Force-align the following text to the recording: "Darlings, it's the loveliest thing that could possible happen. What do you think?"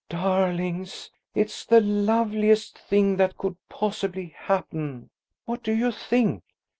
"Darlings, 0.09 1.11
it's 1.35 1.63
the 1.63 1.79
loveliest 1.79 2.75
thing 2.75 3.17
that 3.17 3.37
could 3.37 3.55
possible 3.69 4.27
happen. 4.35 5.11
What 5.45 5.61
do 5.61 5.73
you 5.73 5.91
think?" 5.91 6.41